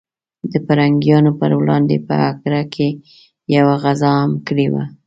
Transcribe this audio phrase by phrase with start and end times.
[0.51, 2.87] د پرنګیانو پر وړاندې په اګره کې
[3.55, 4.83] یوه غزا هم کړې وه.